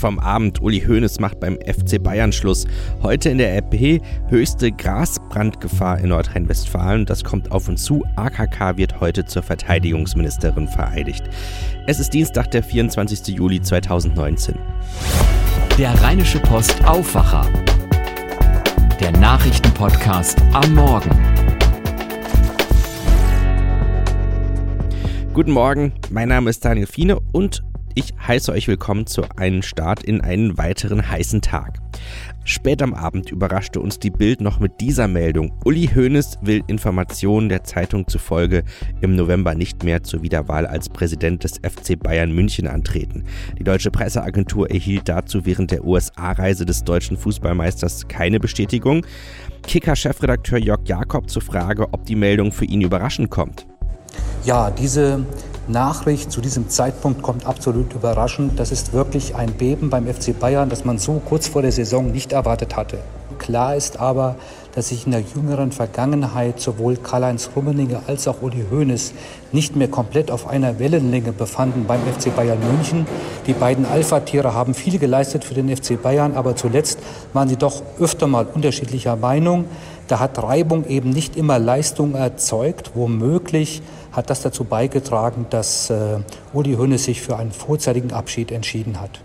vom 0.00 0.18
Abend. 0.18 0.60
Uli 0.62 0.80
Hoeneß 0.80 1.20
macht 1.20 1.38
beim 1.38 1.58
FC 1.58 2.02
Bayern 2.02 2.32
Schluss. 2.32 2.66
Heute 3.02 3.28
in 3.28 3.38
der 3.38 3.54
RP 3.56 4.00
höchste 4.28 4.72
Grasbrandgefahr 4.72 5.98
in 5.98 6.08
Nordrhein-Westfalen. 6.08 7.04
Das 7.04 7.22
kommt 7.22 7.52
auf 7.52 7.68
uns 7.68 7.84
zu. 7.84 8.02
AKK 8.16 8.78
wird 8.78 9.00
heute 9.00 9.26
zur 9.26 9.42
Verteidigungsministerin 9.42 10.66
vereidigt. 10.68 11.24
Es 11.86 12.00
ist 12.00 12.14
Dienstag, 12.14 12.50
der 12.50 12.62
24. 12.62 13.28
Juli 13.28 13.60
2019. 13.60 14.54
Der 15.78 15.92
Rheinische 16.02 16.40
Post 16.40 16.82
Aufwacher. 16.84 17.46
Der 19.00 19.12
Nachrichtenpodcast 19.12 20.42
am 20.52 20.74
Morgen. 20.74 21.10
Guten 25.32 25.52
Morgen, 25.52 25.92
mein 26.10 26.28
Name 26.28 26.50
ist 26.50 26.64
Daniel 26.64 26.86
Fiene 26.86 27.18
und 27.32 27.62
ich 27.94 28.14
heiße 28.26 28.52
euch 28.52 28.68
willkommen 28.68 29.06
zu 29.06 29.24
einem 29.36 29.62
Start 29.62 30.04
in 30.04 30.20
einen 30.20 30.56
weiteren 30.58 31.08
heißen 31.08 31.40
Tag. 31.40 31.78
Spät 32.44 32.82
am 32.82 32.94
Abend 32.94 33.30
überraschte 33.30 33.80
uns 33.80 33.98
die 33.98 34.10
Bild 34.10 34.40
noch 34.40 34.60
mit 34.60 34.80
dieser 34.80 35.08
Meldung. 35.08 35.52
Uli 35.64 35.88
Hoeneß 35.88 36.38
will 36.42 36.62
Informationen 36.68 37.48
der 37.48 37.64
Zeitung 37.64 38.06
zufolge 38.06 38.62
im 39.00 39.16
November 39.16 39.54
nicht 39.54 39.82
mehr 39.82 40.02
zur 40.02 40.22
Wiederwahl 40.22 40.66
als 40.66 40.88
Präsident 40.88 41.42
des 41.44 41.58
FC 41.58 41.98
Bayern 41.98 42.32
München 42.32 42.68
antreten. 42.68 43.24
Die 43.58 43.64
deutsche 43.64 43.90
Presseagentur 43.90 44.70
erhielt 44.70 45.08
dazu 45.08 45.44
während 45.44 45.72
der 45.72 45.84
USA-Reise 45.84 46.64
des 46.64 46.84
deutschen 46.84 47.16
Fußballmeisters 47.16 48.08
keine 48.08 48.38
Bestätigung. 48.38 49.04
Kicker-Chefredakteur 49.66 50.58
Jörg 50.58 50.80
Jakob 50.86 51.28
zur 51.28 51.42
Frage, 51.42 51.92
ob 51.92 52.04
die 52.06 52.16
Meldung 52.16 52.52
für 52.52 52.64
ihn 52.64 52.82
überraschend 52.82 53.30
kommt. 53.30 53.66
Ja, 54.44 54.70
diese 54.70 55.24
Nachricht 55.70 56.32
zu 56.32 56.40
diesem 56.40 56.68
Zeitpunkt 56.68 57.22
kommt 57.22 57.46
absolut 57.46 57.94
überraschend. 57.94 58.58
Das 58.58 58.72
ist 58.72 58.92
wirklich 58.92 59.36
ein 59.36 59.52
Beben 59.52 59.90
beim 59.90 60.06
FC 60.06 60.38
Bayern, 60.38 60.68
das 60.68 60.84
man 60.84 60.98
so 60.98 61.22
kurz 61.24 61.48
vor 61.48 61.62
der 61.62 61.72
Saison 61.72 62.10
nicht 62.10 62.32
erwartet 62.32 62.76
hatte. 62.76 62.98
Klar 63.38 63.74
ist 63.74 63.98
aber, 63.98 64.36
dass 64.74 64.88
sich 64.88 65.06
in 65.06 65.12
der 65.12 65.22
jüngeren 65.22 65.72
Vergangenheit 65.72 66.60
sowohl 66.60 66.96
Karl-Heinz 66.96 67.50
Rummenigge 67.56 68.00
als 68.06 68.28
auch 68.28 68.42
Uli 68.42 68.64
Hoeneß 68.70 69.14
nicht 69.52 69.76
mehr 69.76 69.88
komplett 69.88 70.30
auf 70.30 70.46
einer 70.46 70.78
Wellenlänge 70.78 71.32
befanden 71.32 71.86
beim 71.86 72.00
FC 72.00 72.34
Bayern 72.34 72.58
München. 72.60 73.06
Die 73.46 73.52
beiden 73.52 73.86
Alpha-Tiere 73.86 74.54
haben 74.54 74.74
viel 74.74 74.98
geleistet 74.98 75.44
für 75.44 75.54
den 75.54 75.74
FC 75.74 76.00
Bayern, 76.00 76.36
aber 76.36 76.54
zuletzt 76.54 76.98
waren 77.32 77.48
sie 77.48 77.56
doch 77.56 77.82
öfter 77.98 78.26
mal 78.26 78.46
unterschiedlicher 78.52 79.16
Meinung. 79.16 79.64
Da 80.10 80.18
hat 80.18 80.42
Reibung 80.42 80.88
eben 80.88 81.10
nicht 81.10 81.36
immer 81.36 81.60
Leistung 81.60 82.16
erzeugt. 82.16 82.90
Womöglich 82.94 83.80
hat 84.10 84.28
das 84.28 84.42
dazu 84.42 84.64
beigetragen, 84.64 85.46
dass 85.50 85.88
äh, 85.88 86.18
Uli 86.52 86.74
Hoeneß 86.74 87.04
sich 87.04 87.20
für 87.20 87.36
einen 87.36 87.52
vorzeitigen 87.52 88.12
Abschied 88.12 88.50
entschieden 88.50 89.00
hat. 89.00 89.22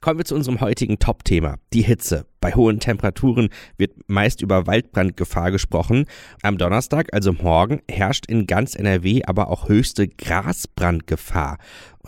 Kommen 0.00 0.18
wir 0.18 0.24
zu 0.24 0.34
unserem 0.34 0.60
heutigen 0.60 0.98
Top-Thema, 0.98 1.54
die 1.72 1.82
Hitze. 1.82 2.26
Bei 2.40 2.52
hohen 2.52 2.80
Temperaturen 2.80 3.48
wird 3.76 3.92
meist 4.06 4.42
über 4.42 4.66
Waldbrandgefahr 4.66 5.50
gesprochen. 5.50 6.06
Am 6.42 6.58
Donnerstag, 6.58 7.08
also 7.12 7.32
morgen, 7.32 7.80
herrscht 7.90 8.26
in 8.26 8.46
ganz 8.46 8.74
NRW 8.74 9.22
aber 9.24 9.50
auch 9.50 9.68
höchste 9.68 10.08
Grasbrandgefahr. 10.08 11.58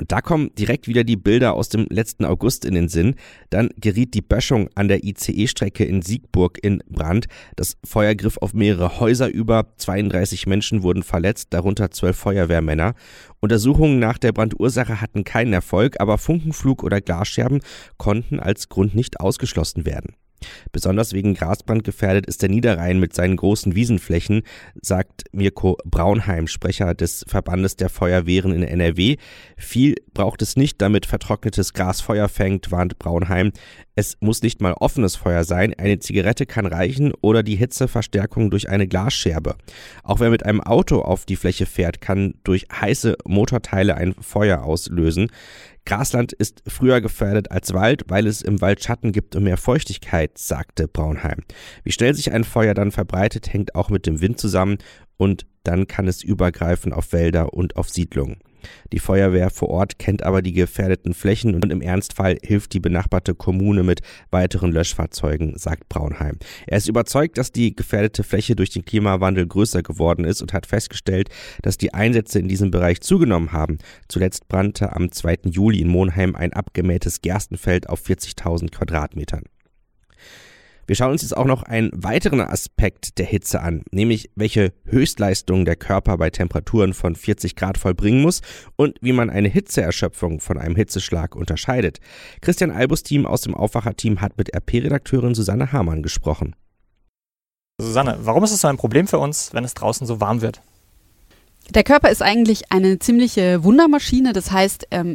Und 0.00 0.12
da 0.12 0.22
kommen 0.22 0.54
direkt 0.54 0.88
wieder 0.88 1.04
die 1.04 1.16
Bilder 1.16 1.52
aus 1.52 1.68
dem 1.68 1.86
letzten 1.90 2.24
August 2.24 2.64
in 2.64 2.74
den 2.74 2.88
Sinn. 2.88 3.16
Dann 3.50 3.68
geriet 3.76 4.14
die 4.14 4.22
Böschung 4.22 4.70
an 4.74 4.88
der 4.88 5.04
ICE-Strecke 5.04 5.84
in 5.84 6.00
Siegburg 6.00 6.58
in 6.62 6.82
Brand. 6.88 7.26
Das 7.56 7.76
Feuer 7.84 8.14
griff 8.14 8.38
auf 8.38 8.54
mehrere 8.54 8.98
Häuser 8.98 9.28
über. 9.28 9.66
32 9.76 10.46
Menschen 10.46 10.82
wurden 10.82 11.02
verletzt, 11.02 11.48
darunter 11.50 11.90
zwölf 11.90 12.16
Feuerwehrmänner. 12.16 12.94
Untersuchungen 13.40 13.98
nach 13.98 14.16
der 14.16 14.32
Brandursache 14.32 15.02
hatten 15.02 15.24
keinen 15.24 15.52
Erfolg, 15.52 16.00
aber 16.00 16.16
Funkenflug 16.16 16.82
oder 16.82 17.00
Glasscherben 17.02 17.60
konnten 17.98 18.40
als 18.40 18.70
Grund 18.70 18.94
nicht 18.94 19.20
ausgeschlossen 19.20 19.84
werden. 19.84 20.14
Besonders 20.72 21.12
wegen 21.12 21.34
Grasbrand 21.34 21.84
gefährdet 21.84 22.26
ist 22.26 22.42
der 22.42 22.48
Niederrhein 22.48 22.98
mit 22.98 23.14
seinen 23.14 23.36
großen 23.36 23.74
Wiesenflächen, 23.74 24.42
sagt 24.80 25.24
Mirko 25.32 25.78
Braunheim, 25.84 26.46
Sprecher 26.46 26.94
des 26.94 27.24
Verbandes 27.26 27.76
der 27.76 27.88
Feuerwehren 27.88 28.52
in 28.52 28.62
NRW. 28.62 29.16
Viel 29.56 29.96
braucht 30.14 30.42
es 30.42 30.56
nicht, 30.56 30.80
damit 30.80 31.06
vertrocknetes 31.06 31.72
Gras 31.72 32.00
Feuer 32.00 32.28
fängt, 32.28 32.70
warnt 32.70 32.98
Braunheim. 32.98 33.52
Es 33.94 34.16
muss 34.20 34.42
nicht 34.42 34.62
mal 34.62 34.72
offenes 34.74 35.16
Feuer 35.16 35.44
sein, 35.44 35.74
eine 35.74 35.98
Zigarette 35.98 36.46
kann 36.46 36.66
reichen 36.66 37.12
oder 37.20 37.42
die 37.42 37.56
Hitzeverstärkung 37.56 38.50
durch 38.50 38.68
eine 38.68 38.88
Glasscherbe. 38.88 39.56
Auch 40.02 40.20
wer 40.20 40.30
mit 40.30 40.44
einem 40.46 40.60
Auto 40.60 41.00
auf 41.00 41.26
die 41.26 41.36
Fläche 41.36 41.66
fährt, 41.66 42.00
kann 42.00 42.34
durch 42.44 42.66
heiße 42.72 43.16
Motorteile 43.26 43.96
ein 43.96 44.14
Feuer 44.14 44.62
auslösen. 44.62 45.30
Grasland 45.84 46.32
ist 46.32 46.62
früher 46.66 47.00
gefährdet 47.00 47.50
als 47.50 47.72
Wald, 47.72 48.04
weil 48.08 48.26
es 48.26 48.42
im 48.42 48.60
Wald 48.60 48.82
Schatten 48.82 49.12
gibt 49.12 49.34
und 49.36 49.44
mehr 49.44 49.56
Feuchtigkeit, 49.56 50.38
sagte 50.38 50.88
Braunheim. 50.88 51.42
Wie 51.84 51.92
schnell 51.92 52.14
sich 52.14 52.32
ein 52.32 52.44
Feuer 52.44 52.74
dann 52.74 52.90
verbreitet, 52.92 53.52
hängt 53.52 53.74
auch 53.74 53.90
mit 53.90 54.06
dem 54.06 54.20
Wind 54.20 54.38
zusammen 54.38 54.78
und 55.16 55.46
dann 55.62 55.86
kann 55.86 56.08
es 56.08 56.22
übergreifen 56.22 56.92
auf 56.92 57.12
Wälder 57.12 57.52
und 57.52 57.76
auf 57.76 57.88
Siedlungen. 57.88 58.38
Die 58.92 58.98
Feuerwehr 58.98 59.50
vor 59.50 59.68
Ort 59.68 59.98
kennt 59.98 60.22
aber 60.22 60.42
die 60.42 60.52
gefährdeten 60.52 61.14
Flächen 61.14 61.54
und 61.54 61.70
im 61.70 61.80
Ernstfall 61.80 62.38
hilft 62.42 62.72
die 62.72 62.80
benachbarte 62.80 63.34
Kommune 63.34 63.82
mit 63.82 64.00
weiteren 64.30 64.72
Löschfahrzeugen, 64.72 65.56
sagt 65.58 65.88
Braunheim. 65.88 66.38
Er 66.66 66.78
ist 66.78 66.88
überzeugt, 66.88 67.38
dass 67.38 67.52
die 67.52 67.74
gefährdete 67.74 68.22
Fläche 68.22 68.56
durch 68.56 68.70
den 68.70 68.84
Klimawandel 68.84 69.46
größer 69.46 69.82
geworden 69.82 70.24
ist 70.24 70.42
und 70.42 70.52
hat 70.52 70.66
festgestellt, 70.66 71.28
dass 71.62 71.78
die 71.78 71.94
Einsätze 71.94 72.38
in 72.38 72.48
diesem 72.48 72.70
Bereich 72.70 73.00
zugenommen 73.00 73.52
haben. 73.52 73.78
Zuletzt 74.08 74.48
brannte 74.48 74.94
am 74.94 75.12
2. 75.12 75.38
Juli 75.44 75.80
in 75.80 75.88
Monheim 75.88 76.34
ein 76.34 76.52
abgemähtes 76.52 77.20
Gerstenfeld 77.20 77.88
auf 77.88 78.04
40.000 78.04 78.70
Quadratmetern. 78.70 79.44
Wir 80.90 80.96
schauen 80.96 81.12
uns 81.12 81.22
jetzt 81.22 81.36
auch 81.36 81.44
noch 81.44 81.62
einen 81.62 81.92
weiteren 81.94 82.40
Aspekt 82.40 83.18
der 83.18 83.26
Hitze 83.26 83.60
an, 83.60 83.84
nämlich 83.92 84.28
welche 84.34 84.72
Höchstleistungen 84.86 85.64
der 85.64 85.76
Körper 85.76 86.18
bei 86.18 86.30
Temperaturen 86.30 86.94
von 86.94 87.14
40 87.14 87.54
Grad 87.54 87.78
vollbringen 87.78 88.22
muss 88.22 88.40
und 88.74 88.98
wie 89.00 89.12
man 89.12 89.30
eine 89.30 89.48
Hitzeerschöpfung 89.48 90.40
von 90.40 90.58
einem 90.58 90.74
Hitzeschlag 90.74 91.36
unterscheidet. 91.36 92.00
Christian 92.40 92.72
Albus 92.72 93.04
Team 93.04 93.24
aus 93.24 93.42
dem 93.42 93.54
Aufwacherteam 93.54 94.20
hat 94.20 94.36
mit 94.36 94.52
RP-Redakteurin 94.52 95.36
Susanne 95.36 95.70
Hamann 95.70 96.02
gesprochen. 96.02 96.56
Susanne, 97.80 98.18
warum 98.22 98.42
ist 98.42 98.50
es 98.50 98.60
so 98.60 98.66
ein 98.66 98.76
Problem 98.76 99.06
für 99.06 99.18
uns, 99.20 99.54
wenn 99.54 99.62
es 99.62 99.74
draußen 99.74 100.08
so 100.08 100.20
warm 100.20 100.40
wird? 100.40 100.60
Der 101.72 101.84
Körper 101.84 102.10
ist 102.10 102.20
eigentlich 102.20 102.72
eine 102.72 102.98
ziemliche 102.98 103.62
Wundermaschine. 103.62 104.32
Das 104.32 104.50
heißt, 104.50 104.88
ähm, 104.90 105.14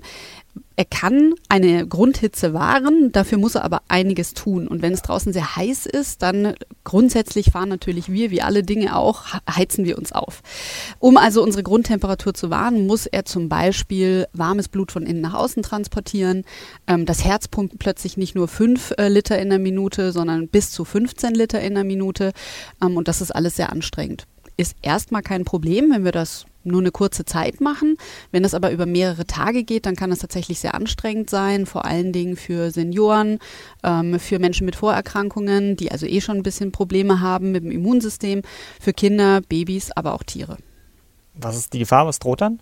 er 0.75 0.85
kann 0.85 1.33
eine 1.47 1.87
Grundhitze 1.87 2.53
wahren, 2.53 3.11
dafür 3.11 3.37
muss 3.37 3.55
er 3.55 3.63
aber 3.63 3.81
einiges 3.87 4.33
tun. 4.33 4.67
Und 4.67 4.81
wenn 4.81 4.93
es 4.93 5.01
draußen 5.01 5.31
sehr 5.31 5.55
heiß 5.55 5.85
ist, 5.85 6.21
dann 6.21 6.53
grundsätzlich 6.83 7.51
fahren 7.51 7.69
natürlich 7.69 8.11
wir, 8.11 8.31
wie 8.31 8.41
alle 8.41 8.63
Dinge 8.63 8.95
auch, 8.95 9.25
heizen 9.49 9.85
wir 9.85 9.97
uns 9.97 10.11
auf. 10.11 10.41
Um 10.99 11.17
also 11.17 11.41
unsere 11.41 11.63
Grundtemperatur 11.63 12.33
zu 12.33 12.49
wahren, 12.49 12.85
muss 12.87 13.05
er 13.05 13.25
zum 13.25 13.47
Beispiel 13.47 14.27
warmes 14.33 14.67
Blut 14.67 14.91
von 14.91 15.03
innen 15.03 15.21
nach 15.21 15.33
außen 15.33 15.63
transportieren. 15.63 16.43
Ähm, 16.87 17.05
das 17.05 17.23
Herz 17.23 17.47
pumpt 17.47 17.79
plötzlich 17.79 18.17
nicht 18.17 18.35
nur 18.35 18.47
5 18.47 18.95
äh, 18.97 19.07
Liter 19.07 19.39
in 19.39 19.49
der 19.49 19.59
Minute, 19.59 20.11
sondern 20.11 20.47
bis 20.47 20.71
zu 20.71 20.83
15 20.83 21.33
Liter 21.33 21.61
in 21.61 21.75
der 21.75 21.83
Minute. 21.83 22.33
Ähm, 22.81 22.97
und 22.97 23.07
das 23.07 23.21
ist 23.21 23.31
alles 23.31 23.55
sehr 23.55 23.71
anstrengend 23.71 24.27
ist 24.57 24.75
erstmal 24.81 25.21
kein 25.21 25.45
Problem, 25.45 25.91
wenn 25.91 26.03
wir 26.03 26.11
das 26.11 26.45
nur 26.65 26.81
eine 26.81 26.91
kurze 26.91 27.25
Zeit 27.25 27.61
machen. 27.61 27.97
Wenn 28.31 28.43
das 28.43 28.53
aber 28.53 28.71
über 28.71 28.85
mehrere 28.85 29.25
Tage 29.25 29.63
geht, 29.63 29.85
dann 29.85 29.95
kann 29.95 30.09
das 30.09 30.19
tatsächlich 30.19 30.59
sehr 30.59 30.73
anstrengend 30.73 31.29
sein, 31.29 31.65
vor 31.65 31.85
allen 31.85 32.11
Dingen 32.11 32.35
für 32.35 32.71
Senioren, 32.71 33.39
ähm, 33.83 34.19
für 34.19 34.39
Menschen 34.39 34.65
mit 34.65 34.75
Vorerkrankungen, 34.75 35.75
die 35.75 35.91
also 35.91 36.05
eh 36.05 36.21
schon 36.21 36.37
ein 36.37 36.43
bisschen 36.43 36.71
Probleme 36.71 37.21
haben 37.21 37.51
mit 37.51 37.63
dem 37.63 37.71
Immunsystem, 37.71 38.41
für 38.79 38.93
Kinder, 38.93 39.41
Babys, 39.41 39.91
aber 39.91 40.13
auch 40.13 40.23
Tiere. 40.23 40.57
Was 41.35 41.55
ist 41.55 41.73
die 41.73 41.79
Gefahr? 41.79 42.07
Was 42.07 42.19
droht 42.19 42.41
dann? 42.41 42.59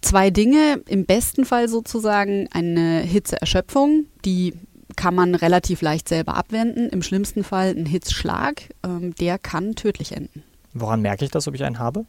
Zwei 0.00 0.30
Dinge. 0.30 0.80
Im 0.86 1.04
besten 1.04 1.44
Fall 1.44 1.68
sozusagen 1.68 2.48
eine 2.52 3.00
Hitzeerschöpfung, 3.00 4.06
die 4.24 4.54
kann 4.96 5.14
man 5.14 5.34
relativ 5.34 5.82
leicht 5.82 6.08
selber 6.08 6.34
abwenden. 6.36 6.88
Im 6.88 7.02
schlimmsten 7.02 7.44
Fall 7.44 7.74
ein 7.76 7.86
Hitzschlag, 7.86 8.62
ähm, 8.84 9.14
der 9.16 9.38
kann 9.38 9.74
tödlich 9.74 10.12
enden. 10.12 10.42
Woran 10.80 11.02
merke 11.02 11.24
ich 11.24 11.30
das, 11.30 11.48
ob 11.48 11.54
ich 11.54 11.64
einen 11.64 11.78
habe? 11.78 12.04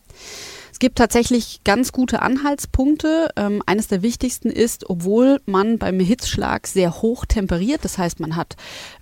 Es 0.79 0.79
gibt 0.79 0.97
tatsächlich 0.97 1.59
ganz 1.65 1.91
gute 1.91 2.21
Anhaltspunkte. 2.21 3.31
Ähm, 3.35 3.61
eines 3.65 3.89
der 3.89 4.01
wichtigsten 4.01 4.49
ist, 4.49 4.89
obwohl 4.89 5.41
man 5.45 5.77
beim 5.77 5.99
Hitzschlag 5.99 6.67
sehr 6.67 7.01
hoch 7.01 7.25
temperiert, 7.25 7.83
das 7.83 7.97
heißt, 7.97 8.21
man 8.21 8.37
hat, 8.37 8.55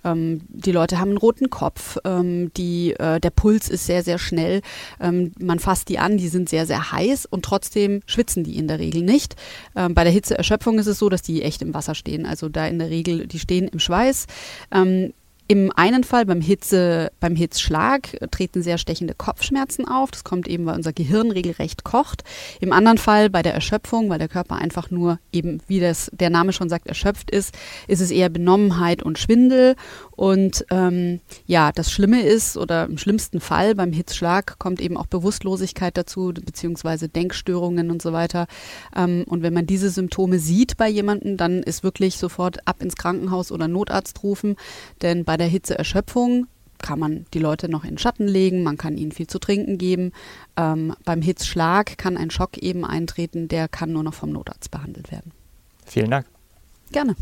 ähm, 0.04 0.40
die 0.48 0.72
Leute 0.72 0.98
haben 0.98 1.10
einen 1.10 1.18
roten 1.18 1.50
Kopf, 1.50 1.98
ähm, 2.04 2.50
die, 2.56 2.94
äh, 2.94 3.20
der 3.20 3.30
Puls 3.30 3.68
ist 3.68 3.86
sehr, 3.86 4.02
sehr 4.02 4.18
schnell, 4.18 4.62
ähm, 5.00 5.30
man 5.38 5.60
fasst 5.60 5.88
die 5.88 6.00
an, 6.00 6.16
die 6.16 6.26
sind 6.26 6.48
sehr, 6.48 6.66
sehr 6.66 6.90
heiß 6.90 7.26
und 7.26 7.44
trotzdem 7.44 8.00
schwitzen 8.06 8.42
die 8.42 8.58
in 8.58 8.66
der 8.66 8.80
Regel 8.80 9.02
nicht. 9.02 9.36
Ähm, 9.76 9.94
bei 9.94 10.02
der 10.02 10.12
Hitzeerschöpfung 10.12 10.80
ist 10.80 10.88
es 10.88 10.98
so, 10.98 11.08
dass 11.08 11.22
die 11.22 11.42
echt 11.42 11.62
im 11.62 11.74
Wasser 11.74 11.94
stehen, 11.94 12.26
also 12.26 12.48
da 12.48 12.66
in 12.66 12.80
der 12.80 12.90
Regel, 12.90 13.28
die 13.28 13.38
stehen 13.38 13.68
im 13.68 13.78
Schweiß. 13.78 14.26
Im 15.50 15.72
einen 15.74 16.04
Fall, 16.04 16.26
beim, 16.26 16.42
Hitze, 16.42 17.10
beim 17.20 17.34
Hitzschlag, 17.34 18.18
treten 18.30 18.62
sehr 18.62 18.76
stechende 18.76 19.14
Kopfschmerzen 19.14 19.88
auf. 19.88 20.10
Das 20.10 20.22
kommt 20.22 20.46
eben, 20.46 20.66
weil 20.66 20.76
unser 20.76 20.92
Gehirn 20.92 21.30
regelrecht 21.30 21.84
kocht. 21.84 22.22
Im 22.60 22.70
anderen 22.70 22.98
Fall, 22.98 23.30
bei 23.30 23.40
der 23.40 23.54
Erschöpfung, 23.54 24.10
weil 24.10 24.18
der 24.18 24.28
Körper 24.28 24.56
einfach 24.56 24.90
nur 24.90 25.18
eben, 25.32 25.62
wie 25.66 25.80
das, 25.80 26.10
der 26.12 26.28
Name 26.28 26.52
schon 26.52 26.68
sagt, 26.68 26.86
erschöpft 26.86 27.30
ist, 27.30 27.56
ist 27.86 28.00
es 28.02 28.10
eher 28.10 28.28
Benommenheit 28.28 29.02
und 29.02 29.18
Schwindel. 29.18 29.74
Und 30.18 30.66
ähm, 30.70 31.20
ja, 31.46 31.70
das 31.70 31.92
Schlimme 31.92 32.22
ist, 32.22 32.56
oder 32.56 32.86
im 32.86 32.98
schlimmsten 32.98 33.38
Fall 33.38 33.76
beim 33.76 33.92
Hitzschlag 33.92 34.58
kommt 34.58 34.80
eben 34.80 34.96
auch 34.96 35.06
Bewusstlosigkeit 35.06 35.96
dazu, 35.96 36.34
beziehungsweise 36.34 37.08
Denkstörungen 37.08 37.92
und 37.92 38.02
so 38.02 38.12
weiter. 38.12 38.48
Ähm, 38.96 39.22
und 39.28 39.44
wenn 39.44 39.54
man 39.54 39.66
diese 39.66 39.90
Symptome 39.90 40.40
sieht 40.40 40.76
bei 40.76 40.88
jemandem, 40.88 41.36
dann 41.36 41.62
ist 41.62 41.84
wirklich 41.84 42.16
sofort 42.16 42.66
ab 42.66 42.82
ins 42.82 42.96
Krankenhaus 42.96 43.52
oder 43.52 43.68
Notarzt 43.68 44.24
rufen. 44.24 44.56
Denn 45.02 45.24
bei 45.24 45.36
der 45.36 45.46
Hitzeerschöpfung 45.46 46.48
kann 46.78 46.98
man 46.98 47.24
die 47.32 47.38
Leute 47.38 47.68
noch 47.68 47.84
in 47.84 47.90
den 47.90 47.98
Schatten 47.98 48.26
legen, 48.26 48.64
man 48.64 48.76
kann 48.76 48.96
ihnen 48.96 49.12
viel 49.12 49.28
zu 49.28 49.38
trinken 49.38 49.78
geben. 49.78 50.10
Ähm, 50.56 50.96
beim 51.04 51.22
Hitzschlag 51.22 51.96
kann 51.96 52.16
ein 52.16 52.32
Schock 52.32 52.58
eben 52.58 52.84
eintreten, 52.84 53.46
der 53.46 53.68
kann 53.68 53.92
nur 53.92 54.02
noch 54.02 54.14
vom 54.14 54.32
Notarzt 54.32 54.72
behandelt 54.72 55.12
werden. 55.12 55.30
Vielen 55.86 56.10
Dank. 56.10 56.26
Gerne. 56.90 57.14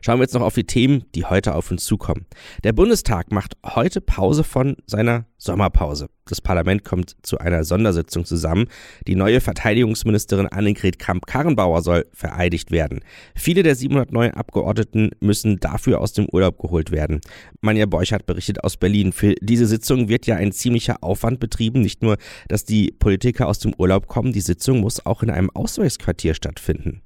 Schauen 0.00 0.18
wir 0.18 0.24
jetzt 0.24 0.34
noch 0.34 0.42
auf 0.42 0.54
die 0.54 0.64
Themen, 0.64 1.04
die 1.14 1.24
heute 1.24 1.54
auf 1.54 1.70
uns 1.70 1.84
zukommen. 1.84 2.26
Der 2.64 2.72
Bundestag 2.72 3.32
macht 3.32 3.56
heute 3.64 4.00
Pause 4.00 4.44
von 4.44 4.76
seiner 4.86 5.26
Sommerpause. 5.40 6.08
Das 6.26 6.40
Parlament 6.40 6.84
kommt 6.84 7.16
zu 7.22 7.38
einer 7.38 7.64
Sondersitzung 7.64 8.24
zusammen. 8.24 8.66
Die 9.06 9.16
neue 9.16 9.40
Verteidigungsministerin 9.40 10.46
Annegret 10.46 10.98
Kramp-Karrenbauer 10.98 11.82
soll 11.82 12.06
vereidigt 12.12 12.70
werden. 12.70 13.00
Viele 13.34 13.62
der 13.62 13.74
700 13.74 14.12
neuen 14.12 14.32
Abgeordneten 14.32 15.10
müssen 15.20 15.58
dafür 15.58 16.00
aus 16.00 16.12
dem 16.12 16.28
Urlaub 16.30 16.58
geholt 16.58 16.90
werden. 16.90 17.20
Manja 17.62 17.86
Borchardt 17.86 18.26
berichtet 18.26 18.62
aus 18.62 18.76
Berlin. 18.76 19.12
Für 19.12 19.34
diese 19.40 19.66
Sitzung 19.66 20.08
wird 20.08 20.26
ja 20.26 20.36
ein 20.36 20.52
ziemlicher 20.52 21.02
Aufwand 21.02 21.40
betrieben. 21.40 21.80
Nicht 21.80 22.02
nur, 22.02 22.16
dass 22.48 22.64
die 22.64 22.92
Politiker 22.92 23.48
aus 23.48 23.58
dem 23.58 23.74
Urlaub 23.76 24.06
kommen, 24.06 24.32
die 24.32 24.40
Sitzung 24.40 24.80
muss 24.80 25.04
auch 25.04 25.22
in 25.22 25.30
einem 25.30 25.50
Ausweichsquartier 25.50 26.34
stattfinden. 26.34 27.02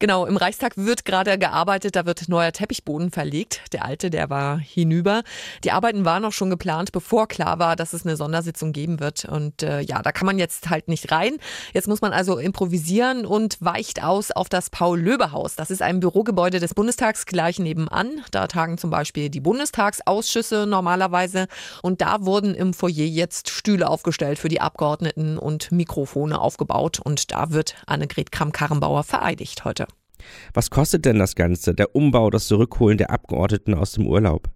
Genau, 0.00 0.26
im 0.26 0.36
Reichstag 0.36 0.76
wird 0.76 1.04
gerade 1.04 1.38
gearbeitet, 1.38 1.96
da 1.96 2.06
wird 2.06 2.28
neuer 2.28 2.52
Teppichboden 2.52 3.10
verlegt. 3.10 3.62
Der 3.72 3.84
alte, 3.84 4.10
der 4.10 4.30
war 4.30 4.56
hinüber. 4.56 5.24
Die 5.64 5.72
Arbeiten 5.72 6.04
waren 6.04 6.24
auch 6.24 6.32
schon 6.32 6.50
geplant, 6.50 6.92
bevor 6.92 7.26
klar 7.26 7.58
war, 7.58 7.74
dass 7.74 7.94
es 7.94 8.06
eine 8.06 8.16
Sondersitzung 8.16 8.72
geben 8.72 9.00
wird. 9.00 9.24
Und 9.24 9.64
äh, 9.64 9.80
ja, 9.80 10.00
da 10.00 10.12
kann 10.12 10.26
man 10.26 10.38
jetzt 10.38 10.70
halt 10.70 10.86
nicht 10.86 11.10
rein. 11.10 11.38
Jetzt 11.74 11.88
muss 11.88 12.00
man 12.00 12.12
also 12.12 12.38
improvisieren 12.38 13.26
und 13.26 13.56
weicht 13.58 14.04
aus 14.04 14.30
auf 14.30 14.48
das 14.48 14.70
Paul-Löbe-Haus. 14.70 15.56
Das 15.56 15.68
ist 15.72 15.82
ein 15.82 15.98
Bürogebäude 15.98 16.60
des 16.60 16.74
Bundestags 16.74 17.26
gleich 17.26 17.58
nebenan. 17.58 18.22
Da 18.30 18.46
tagen 18.46 18.78
zum 18.78 18.90
Beispiel 18.90 19.30
die 19.30 19.40
Bundestagsausschüsse 19.40 20.66
normalerweise. 20.68 21.48
Und 21.82 22.02
da 22.02 22.24
wurden 22.24 22.54
im 22.54 22.72
Foyer 22.72 23.04
jetzt 23.04 23.50
Stühle 23.50 23.88
aufgestellt 23.88 24.38
für 24.38 24.48
die 24.48 24.60
Abgeordneten 24.60 25.38
und 25.38 25.72
Mikrofone 25.72 26.40
aufgebaut. 26.40 27.00
Und 27.02 27.32
da 27.32 27.50
wird 27.50 27.74
Annegret 27.86 28.30
Kramp-Karrenbauer 28.30 29.02
vereidigt 29.02 29.64
heute. 29.64 29.87
Was 30.54 30.70
kostet 30.70 31.04
denn 31.04 31.18
das 31.18 31.34
Ganze, 31.34 31.74
der 31.74 31.94
Umbau, 31.94 32.30
das 32.30 32.46
Zurückholen 32.46 32.98
der 32.98 33.10
Abgeordneten 33.10 33.74
aus 33.74 33.92
dem 33.92 34.06
Urlaub? 34.06 34.48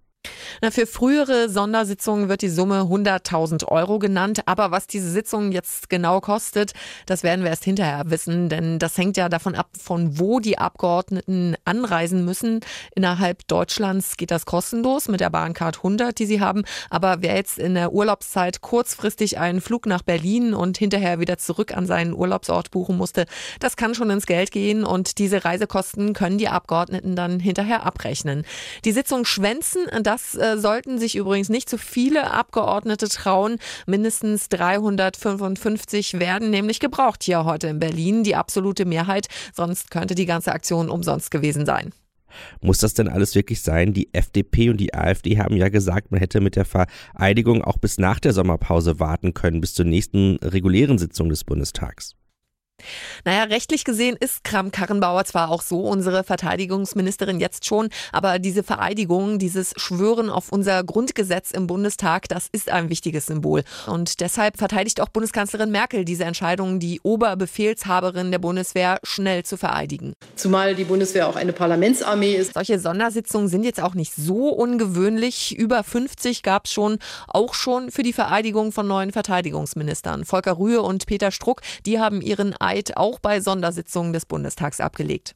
Na, 0.61 0.71
für 0.71 0.87
frühere 0.87 1.49
Sondersitzungen 1.49 2.29
wird 2.29 2.41
die 2.41 2.49
Summe 2.49 2.81
100.000 2.81 3.67
Euro 3.67 3.99
genannt. 3.99 4.43
Aber 4.45 4.71
was 4.71 4.87
diese 4.87 5.09
Sitzung 5.09 5.51
jetzt 5.51 5.89
genau 5.89 6.21
kostet, 6.21 6.71
das 7.05 7.23
werden 7.23 7.43
wir 7.43 7.49
erst 7.49 7.65
hinterher 7.65 8.03
wissen. 8.05 8.49
Denn 8.49 8.79
das 8.79 8.97
hängt 8.97 9.17
ja 9.17 9.29
davon 9.29 9.55
ab, 9.55 9.69
von 9.77 10.19
wo 10.19 10.39
die 10.39 10.57
Abgeordneten 10.57 11.55
anreisen 11.65 12.23
müssen. 12.23 12.61
Innerhalb 12.95 13.47
Deutschlands 13.47 14.15
geht 14.15 14.31
das 14.31 14.45
kostenlos 14.45 15.09
mit 15.09 15.19
der 15.19 15.29
Bahncard 15.29 15.77
100, 15.77 16.17
die 16.17 16.25
sie 16.25 16.39
haben. 16.39 16.63
Aber 16.89 17.17
wer 17.19 17.35
jetzt 17.35 17.59
in 17.59 17.73
der 17.73 17.91
Urlaubszeit 17.91 18.61
kurzfristig 18.61 19.39
einen 19.39 19.59
Flug 19.59 19.85
nach 19.85 20.01
Berlin 20.01 20.53
und 20.53 20.77
hinterher 20.77 21.19
wieder 21.19 21.37
zurück 21.37 21.75
an 21.75 21.85
seinen 21.85 22.13
Urlaubsort 22.13 22.71
buchen 22.71 22.97
musste, 22.97 23.25
das 23.59 23.75
kann 23.75 23.95
schon 23.95 24.09
ins 24.09 24.25
Geld 24.25 24.51
gehen. 24.51 24.85
Und 24.85 25.17
diese 25.17 25.43
Reisekosten 25.43 26.13
können 26.13 26.37
die 26.37 26.47
Abgeordneten 26.47 27.15
dann 27.15 27.39
hinterher 27.39 27.85
abrechnen. 27.85 28.45
Die 28.85 28.91
Sitzung 28.93 29.25
schwänzen, 29.25 29.87
das 30.03 30.12
das 30.13 30.35
äh, 30.35 30.57
sollten 30.59 30.99
sich 30.99 31.15
übrigens 31.15 31.49
nicht 31.49 31.67
zu 31.67 31.77
viele 31.77 32.31
Abgeordnete 32.31 33.09
trauen. 33.09 33.57
Mindestens 33.87 34.47
355 34.49 36.19
werden 36.19 36.51
nämlich 36.51 36.79
gebraucht 36.79 37.23
hier 37.23 37.45
heute 37.45 37.67
in 37.67 37.79
Berlin, 37.79 38.23
die 38.23 38.35
absolute 38.35 38.85
Mehrheit. 38.85 39.27
Sonst 39.53 39.89
könnte 39.89 40.13
die 40.13 40.27
ganze 40.27 40.51
Aktion 40.51 40.89
umsonst 40.89 41.31
gewesen 41.31 41.65
sein. 41.65 41.91
Muss 42.61 42.79
das 42.79 42.93
denn 42.93 43.07
alles 43.07 43.33
wirklich 43.35 43.61
sein? 43.61 43.93
Die 43.93 44.13
FDP 44.13 44.69
und 44.69 44.77
die 44.77 44.93
AfD 44.93 45.37
haben 45.37 45.55
ja 45.57 45.69
gesagt, 45.69 46.11
man 46.11 46.19
hätte 46.19 46.41
mit 46.41 46.55
der 46.55 46.65
Vereidigung 46.65 47.63
auch 47.63 47.77
bis 47.77 47.97
nach 47.97 48.19
der 48.19 48.33
Sommerpause 48.33 48.99
warten 48.99 49.33
können, 49.33 49.61
bis 49.61 49.73
zur 49.73 49.85
nächsten 49.85 50.37
regulären 50.37 50.97
Sitzung 50.97 51.29
des 51.29 51.43
Bundestags. 51.43 52.15
Naja, 53.25 53.43
rechtlich 53.43 53.85
gesehen 53.85 54.17
ist 54.19 54.43
Kram-Karrenbauer 54.43 55.25
zwar 55.25 55.49
auch 55.49 55.61
so 55.61 55.81
unsere 55.81 56.23
Verteidigungsministerin 56.23 57.39
jetzt 57.39 57.65
schon, 57.65 57.89
aber 58.11 58.39
diese 58.39 58.63
Vereidigung, 58.63 59.39
dieses 59.39 59.73
Schwören 59.77 60.29
auf 60.29 60.51
unser 60.51 60.83
Grundgesetz 60.83 61.51
im 61.51 61.67
Bundestag, 61.67 62.27
das 62.27 62.47
ist 62.51 62.69
ein 62.69 62.89
wichtiges 62.89 63.27
Symbol. 63.27 63.63
Und 63.87 64.19
deshalb 64.19 64.57
verteidigt 64.57 65.01
auch 65.01 65.09
Bundeskanzlerin 65.09 65.71
Merkel 65.71 66.05
diese 66.05 66.25
Entscheidung, 66.25 66.79
die 66.79 66.99
Oberbefehlshaberin 67.01 68.31
der 68.31 68.39
Bundeswehr 68.39 68.99
schnell 69.03 69.43
zu 69.43 69.57
vereidigen. 69.57 70.13
Zumal 70.35 70.75
die 70.75 70.83
Bundeswehr 70.83 71.27
auch 71.27 71.35
eine 71.35 71.53
Parlamentsarmee 71.53 72.35
ist. 72.35 72.53
Solche 72.53 72.79
Sondersitzungen 72.79 73.47
sind 73.47 73.63
jetzt 73.63 73.81
auch 73.81 73.93
nicht 73.93 74.13
so 74.15 74.49
ungewöhnlich. 74.49 75.57
Über 75.57 75.83
50 75.83 76.43
gab 76.43 76.65
es 76.65 76.73
schon, 76.73 76.97
auch 77.27 77.53
schon 77.53 77.91
für 77.91 78.03
die 78.03 78.13
Vereidigung 78.13 78.71
von 78.71 78.87
neuen 78.87 79.11
Verteidigungsministern. 79.11 80.25
Volker 80.25 80.57
Rühe 80.57 80.81
und 80.81 81.05
Peter 81.05 81.31
Struck, 81.31 81.61
die 81.85 81.99
haben 81.99 82.21
ihren 82.21 82.53
Eid 82.63 82.97
auch 82.97 83.19
bei 83.19 83.39
Sondersitzungen 83.41 84.13
des 84.13 84.25
Bundestags 84.25 84.79
abgelegt. 84.79 85.35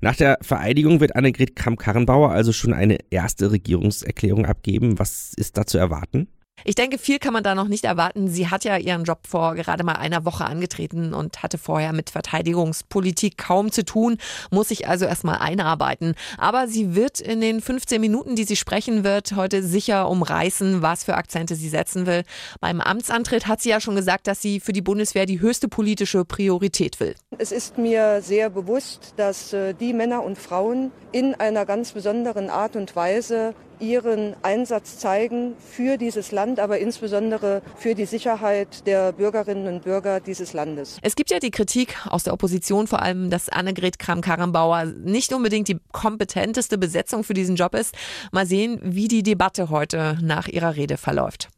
Nach 0.00 0.16
der 0.16 0.38
Vereidigung 0.42 1.00
wird 1.00 1.14
Annegret 1.14 1.54
Kramp-Karrenbauer 1.54 2.30
also 2.30 2.52
schon 2.52 2.72
eine 2.72 2.98
erste 3.10 3.52
Regierungserklärung 3.52 4.46
abgeben. 4.46 4.98
Was 4.98 5.32
ist 5.36 5.56
da 5.56 5.66
zu 5.66 5.78
erwarten? 5.78 6.28
Ich 6.64 6.74
denke, 6.76 6.98
viel 6.98 7.18
kann 7.18 7.32
man 7.32 7.42
da 7.42 7.54
noch 7.54 7.68
nicht 7.68 7.84
erwarten. 7.84 8.28
Sie 8.28 8.48
hat 8.48 8.64
ja 8.64 8.76
ihren 8.76 9.04
Job 9.04 9.26
vor 9.26 9.54
gerade 9.54 9.82
mal 9.82 9.94
einer 9.94 10.24
Woche 10.24 10.44
angetreten 10.44 11.12
und 11.12 11.42
hatte 11.42 11.58
vorher 11.58 11.92
mit 11.92 12.10
Verteidigungspolitik 12.10 13.36
kaum 13.36 13.72
zu 13.72 13.84
tun, 13.84 14.18
muss 14.50 14.68
sich 14.68 14.86
also 14.86 15.04
erstmal 15.04 15.38
einarbeiten. 15.38 16.14
Aber 16.38 16.68
sie 16.68 16.94
wird 16.94 17.20
in 17.20 17.40
den 17.40 17.60
15 17.60 18.00
Minuten, 18.00 18.36
die 18.36 18.44
sie 18.44 18.56
sprechen 18.56 19.02
wird, 19.02 19.34
heute 19.34 19.62
sicher 19.62 20.08
umreißen, 20.08 20.82
was 20.82 21.04
für 21.04 21.14
Akzente 21.14 21.56
sie 21.56 21.68
setzen 21.68 22.06
will. 22.06 22.22
Beim 22.60 22.80
Amtsantritt 22.80 23.48
hat 23.48 23.60
sie 23.60 23.70
ja 23.70 23.80
schon 23.80 23.96
gesagt, 23.96 24.26
dass 24.26 24.40
sie 24.40 24.60
für 24.60 24.72
die 24.72 24.82
Bundeswehr 24.82 25.26
die 25.26 25.40
höchste 25.40 25.68
politische 25.68 26.24
Priorität 26.24 27.00
will. 27.00 27.14
Es 27.38 27.50
ist 27.50 27.78
mir 27.78 28.20
sehr 28.22 28.50
bewusst, 28.50 29.14
dass 29.16 29.52
äh, 29.52 29.74
die 29.74 29.92
Männer 29.92 30.22
und 30.22 30.38
Frauen 30.38 30.92
in 31.10 31.34
einer 31.34 31.66
ganz 31.66 31.92
besonderen 31.92 32.50
Art 32.50 32.76
und 32.76 32.94
Weise 32.94 33.54
ihren 33.82 34.34
Einsatz 34.42 34.98
zeigen 34.98 35.54
für 35.58 35.98
dieses 35.98 36.32
Land, 36.32 36.60
aber 36.60 36.78
insbesondere 36.78 37.62
für 37.76 37.94
die 37.94 38.06
Sicherheit 38.06 38.86
der 38.86 39.12
Bürgerinnen 39.12 39.66
und 39.66 39.82
Bürger 39.82 40.20
dieses 40.20 40.52
Landes. 40.52 40.98
Es 41.02 41.16
gibt 41.16 41.30
ja 41.30 41.40
die 41.40 41.50
Kritik 41.50 41.96
aus 42.06 42.22
der 42.22 42.32
Opposition 42.32 42.86
vor 42.86 43.02
allem, 43.02 43.28
dass 43.28 43.48
Annegret 43.48 43.98
Kramp-Karrenbauer 43.98 44.84
nicht 44.84 45.32
unbedingt 45.32 45.68
die 45.68 45.78
kompetenteste 45.90 46.78
Besetzung 46.78 47.24
für 47.24 47.34
diesen 47.34 47.56
Job 47.56 47.74
ist. 47.74 47.94
Mal 48.30 48.46
sehen, 48.46 48.78
wie 48.82 49.08
die 49.08 49.22
Debatte 49.22 49.68
heute 49.68 50.16
nach 50.22 50.46
ihrer 50.46 50.76
Rede 50.76 50.96
verläuft. 50.96 51.48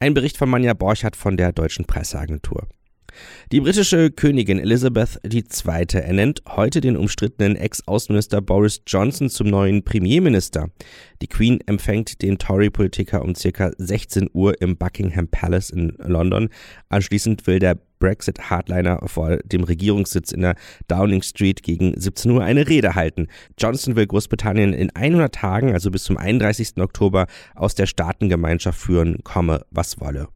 Ein 0.00 0.14
Bericht 0.14 0.36
von 0.36 0.50
Manja 0.50 0.74
Borchardt 0.74 1.16
von 1.16 1.36
der 1.36 1.52
Deutschen 1.52 1.84
Presseagentur. 1.84 2.66
Die 3.50 3.60
britische 3.60 4.10
Königin 4.10 4.58
Elizabeth 4.58 5.20
II. 5.24 5.86
ernennt 5.92 6.42
heute 6.48 6.80
den 6.80 6.96
umstrittenen 6.96 7.56
Ex-Außenminister 7.56 8.40
Boris 8.40 8.82
Johnson 8.86 9.28
zum 9.28 9.48
neuen 9.48 9.84
Premierminister. 9.84 10.68
Die 11.20 11.26
Queen 11.26 11.60
empfängt 11.66 12.22
den 12.22 12.38
Tory-Politiker 12.38 13.22
um 13.22 13.34
circa 13.34 13.70
16 13.78 14.30
Uhr 14.32 14.60
im 14.60 14.76
Buckingham 14.76 15.28
Palace 15.28 15.70
in 15.70 15.94
London. 15.98 16.48
Anschließend 16.88 17.46
will 17.46 17.58
der 17.58 17.78
Brexit-Hardliner 18.02 19.00
vor 19.06 19.36
dem 19.44 19.62
Regierungssitz 19.62 20.32
in 20.32 20.40
der 20.40 20.56
Downing 20.88 21.22
Street 21.22 21.62
gegen 21.62 21.98
17 21.98 22.32
Uhr 22.32 22.42
eine 22.42 22.68
Rede 22.68 22.96
halten. 22.96 23.28
Johnson 23.56 23.94
will 23.94 24.08
Großbritannien 24.08 24.72
in 24.72 24.90
100 24.90 25.32
Tagen, 25.32 25.72
also 25.72 25.90
bis 25.90 26.02
zum 26.02 26.16
31. 26.16 26.78
Oktober, 26.78 27.26
aus 27.54 27.76
der 27.76 27.86
Staatengemeinschaft 27.86 28.80
führen, 28.80 29.18
komme 29.22 29.64
was 29.70 30.00
wolle. 30.00 30.26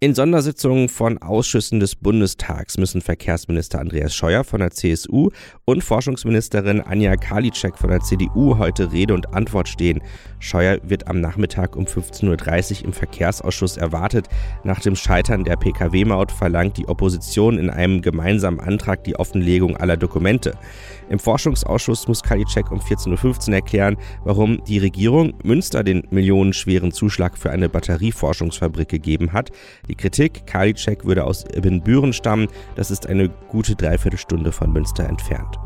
In 0.00 0.14
Sondersitzungen 0.14 0.88
von 0.88 1.18
Ausschüssen 1.18 1.80
des 1.80 1.96
Bundestags 1.96 2.78
müssen 2.78 3.00
Verkehrsminister 3.00 3.80
Andreas 3.80 4.14
Scheuer 4.14 4.44
von 4.44 4.60
der 4.60 4.70
CSU 4.70 5.30
und 5.64 5.82
Forschungsministerin 5.82 6.80
Anja 6.80 7.16
Karliczek 7.16 7.76
von 7.76 7.90
der 7.90 7.98
CDU 7.98 8.58
heute 8.58 8.92
Rede 8.92 9.12
und 9.12 9.34
Antwort 9.34 9.68
stehen. 9.68 10.00
Scheuer 10.38 10.78
wird 10.84 11.08
am 11.08 11.20
Nachmittag 11.20 11.74
um 11.74 11.86
15.30 11.86 12.78
Uhr 12.78 12.84
im 12.84 12.92
Verkehrsausschuss 12.92 13.76
erwartet. 13.76 14.28
Nach 14.62 14.78
dem 14.78 14.94
Scheitern 14.94 15.42
der 15.42 15.56
Pkw-Maut 15.56 16.30
verlangt 16.30 16.76
die 16.76 16.86
Opposition 16.86 17.58
in 17.58 17.68
einem 17.68 18.00
gemeinsamen 18.00 18.60
Antrag 18.60 19.02
die 19.02 19.16
Offenlegung 19.16 19.76
aller 19.78 19.96
Dokumente. 19.96 20.56
Im 21.10 21.18
Forschungsausschuss 21.18 22.06
muss 22.06 22.22
Karliczek 22.22 22.70
um 22.70 22.78
14.15 22.78 23.48
Uhr 23.48 23.54
erklären, 23.54 23.96
warum 24.22 24.62
die 24.62 24.78
Regierung 24.78 25.34
Münster 25.42 25.82
den 25.82 26.06
millionenschweren 26.10 26.92
Zuschlag 26.92 27.36
für 27.36 27.50
eine 27.50 27.68
Batterieforschungsfabrik 27.68 28.88
gegeben 28.88 29.32
hat. 29.32 29.50
Die 29.88 29.94
Kritik, 29.94 30.46
Karliczek 30.46 31.04
würde 31.04 31.24
aus 31.24 31.44
Ibbenbüren 31.54 32.12
stammen, 32.12 32.48
das 32.76 32.90
ist 32.90 33.06
eine 33.06 33.28
gute 33.48 33.74
Dreiviertelstunde 33.74 34.52
von 34.52 34.72
Münster 34.72 35.08
entfernt. 35.08 35.58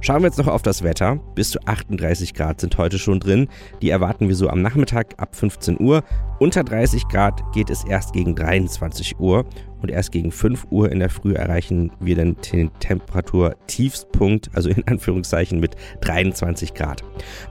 Schauen 0.00 0.22
wir 0.22 0.26
jetzt 0.26 0.38
noch 0.38 0.48
auf 0.48 0.62
das 0.62 0.82
Wetter. 0.82 1.16
Bis 1.34 1.50
zu 1.50 1.60
38 1.66 2.34
Grad 2.34 2.60
sind 2.60 2.76
heute 2.78 2.98
schon 2.98 3.20
drin. 3.20 3.48
Die 3.82 3.90
erwarten 3.90 4.28
wir 4.28 4.34
so 4.34 4.48
am 4.48 4.62
Nachmittag 4.62 5.14
ab 5.18 5.36
15 5.36 5.80
Uhr. 5.80 6.02
Unter 6.38 6.64
30 6.64 7.08
Grad 7.08 7.42
geht 7.52 7.70
es 7.70 7.84
erst 7.84 8.12
gegen 8.12 8.34
23 8.34 9.18
Uhr 9.18 9.44
und 9.80 9.90
erst 9.90 10.12
gegen 10.12 10.30
5 10.32 10.68
Uhr 10.70 10.90
in 10.90 11.00
der 11.00 11.10
Früh 11.10 11.34
erreichen 11.34 11.92
wir 12.00 12.16
den 12.16 12.36
Temperatur-Tiefstpunkt, 12.40 14.50
also 14.54 14.70
in 14.70 14.86
Anführungszeichen 14.86 15.60
mit 15.60 15.76
23 16.00 16.72
Grad. 16.74 17.02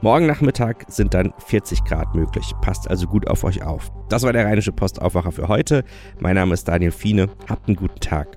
Morgen 0.02 0.26
Nachmittag 0.26 0.84
sind 0.88 1.14
dann 1.14 1.32
40 1.46 1.84
Grad 1.84 2.14
möglich. 2.14 2.52
Passt 2.60 2.88
also 2.88 3.06
gut 3.06 3.26
auf 3.28 3.44
euch 3.44 3.62
auf. 3.62 3.90
Das 4.08 4.22
war 4.22 4.32
der 4.32 4.46
Rheinische 4.46 4.72
Postaufwacher 4.72 5.32
für 5.32 5.48
heute. 5.48 5.84
Mein 6.18 6.36
Name 6.36 6.54
ist 6.54 6.68
Daniel 6.68 6.92
Fiene. 6.92 7.28
Habt 7.48 7.68
einen 7.68 7.76
guten 7.76 8.00
Tag. 8.00 8.36